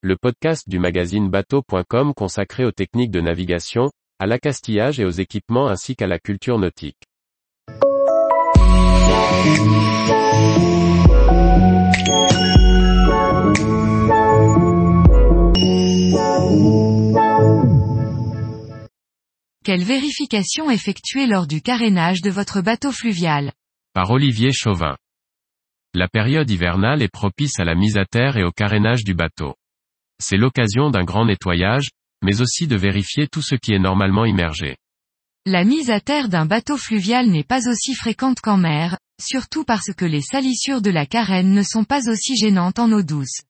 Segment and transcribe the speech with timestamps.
[0.00, 5.66] le podcast du magazine bateau.com consacré aux techniques de navigation, à l'accastillage et aux équipements
[5.66, 7.02] ainsi qu'à la culture nautique.
[19.64, 23.52] Quelle vérification effectuer lors du carénage de votre bateau fluvial?
[23.94, 24.96] Par Olivier Chauvin.
[25.92, 29.56] La période hivernale est propice à la mise à terre et au carénage du bateau.
[30.20, 31.88] C'est l'occasion d'un grand nettoyage,
[32.22, 34.76] mais aussi de vérifier tout ce qui est normalement immergé.
[35.46, 39.92] La mise à terre d'un bateau fluvial n'est pas aussi fréquente qu'en mer, surtout parce
[39.96, 43.42] que les salissures de la carène ne sont pas aussi gênantes en eau douce.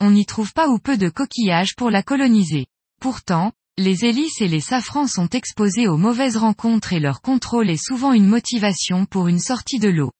[0.00, 2.66] On n'y trouve pas ou peu de coquillages pour la coloniser.
[3.00, 7.82] Pourtant, les hélices et les safrans sont exposés aux mauvaises rencontres et leur contrôle est
[7.82, 10.10] souvent une motivation pour une sortie de l'eau.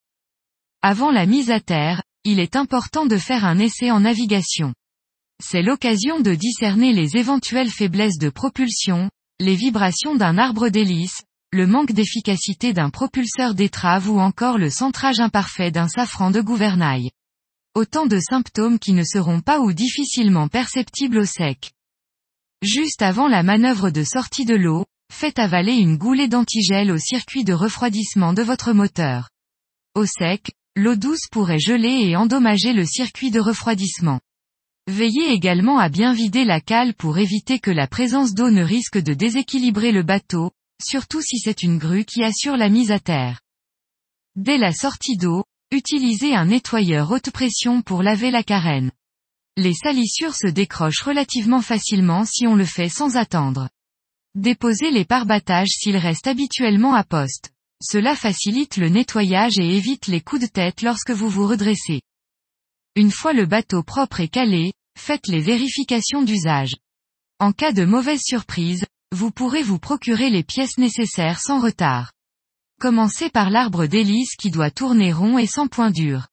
[0.82, 4.72] Avant la mise à terre, il est important de faire un essai en navigation.
[5.42, 11.66] C'est l'occasion de discerner les éventuelles faiblesses de propulsion, les vibrations d'un arbre d'hélice, le
[11.66, 17.10] manque d'efficacité d'un propulseur d'étrave ou encore le centrage imparfait d'un safran de gouvernail.
[17.74, 21.72] Autant de symptômes qui ne seront pas ou difficilement perceptibles au sec.
[22.60, 27.44] Juste avant la manœuvre de sortie de l'eau, faites avaler une goulée d'antigel au circuit
[27.44, 29.30] de refroidissement de votre moteur.
[29.94, 34.20] Au sec, l'eau douce pourrait geler et endommager le circuit de refroidissement.
[34.90, 38.98] Veillez également à bien vider la cale pour éviter que la présence d'eau ne risque
[38.98, 40.50] de déséquilibrer le bateau,
[40.82, 43.40] surtout si c'est une grue qui assure la mise à terre.
[44.34, 48.90] Dès la sortie d'eau, utilisez un nettoyeur haute pression pour laver la carène.
[49.56, 53.68] Les salissures se décrochent relativement facilement si on le fait sans attendre.
[54.34, 57.52] Déposez les parbattages s'ils restent habituellement à poste.
[57.80, 62.02] Cela facilite le nettoyage et évite les coups de tête lorsque vous vous redressez.
[62.96, 66.76] Une fois le bateau propre et calé, faites les vérifications d'usage.
[67.38, 72.12] En cas de mauvaise surprise, vous pourrez vous procurer les pièces nécessaires sans retard.
[72.80, 76.28] Commencez par l'arbre d'hélice qui doit tourner rond et sans point dur.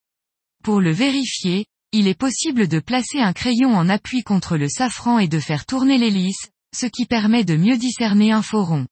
[0.64, 5.18] Pour le vérifier, il est possible de placer un crayon en appui contre le safran
[5.18, 8.86] et de faire tourner l'hélice, ce qui permet de mieux discerner un faux rond.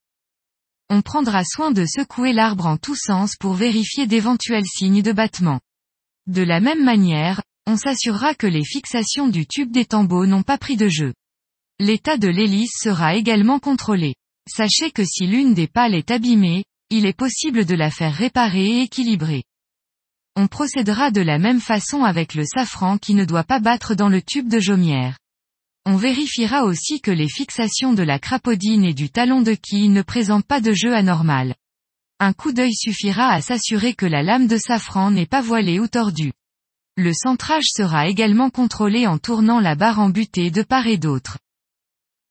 [0.90, 5.60] On prendra soin de secouer l'arbre en tous sens pour vérifier d'éventuels signes de battement.
[6.28, 10.58] De la même manière, on s'assurera que les fixations du tube des tambours n'ont pas
[10.58, 11.14] pris de jeu.
[11.80, 14.16] L'état de l'hélice sera également contrôlé.
[14.48, 18.66] Sachez que si l'une des pales est abîmée, il est possible de la faire réparer
[18.66, 19.44] et équilibrer.
[20.36, 24.10] On procédera de la même façon avec le safran qui ne doit pas battre dans
[24.10, 25.18] le tube de jaumière.
[25.86, 30.02] On vérifiera aussi que les fixations de la crapaudine et du talon de quille ne
[30.02, 31.56] présentent pas de jeu anormal.
[32.20, 35.88] Un coup d'œil suffira à s'assurer que la lame de safran n'est pas voilée ou
[35.88, 36.32] tordue.
[36.98, 41.38] Le centrage sera également contrôlé en tournant la barre en butée de part et d'autre.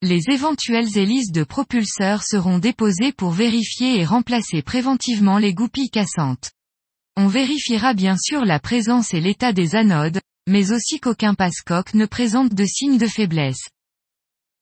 [0.00, 6.50] Les éventuelles hélices de propulseur seront déposées pour vérifier et remplacer préventivement les goupilles cassantes.
[7.16, 12.06] On vérifiera bien sûr la présence et l'état des anodes, mais aussi qu'aucun passe-coque ne
[12.06, 13.68] présente de signes de faiblesse.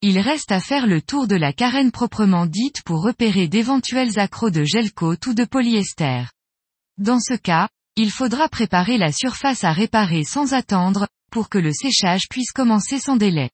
[0.01, 4.51] Il reste à faire le tour de la carène proprement dite pour repérer d'éventuels accros
[4.51, 6.25] de gel coat ou de polyester.
[6.99, 11.73] Dans ce cas, il faudra préparer la surface à réparer sans attendre, pour que le
[11.73, 13.51] séchage puisse commencer sans délai.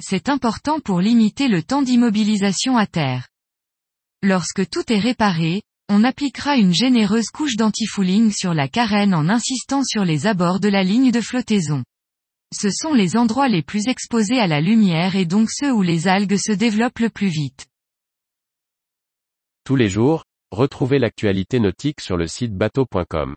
[0.00, 3.28] C'est important pour limiter le temps d'immobilisation à terre.
[4.22, 9.82] Lorsque tout est réparé, on appliquera une généreuse couche d'antifouling sur la carène en insistant
[9.84, 11.84] sur les abords de la ligne de flottaison.
[12.52, 16.08] Ce sont les endroits les plus exposés à la lumière et donc ceux où les
[16.08, 17.66] algues se développent le plus vite.
[19.64, 23.36] Tous les jours, retrouvez l'actualité nautique sur le site bateau.com.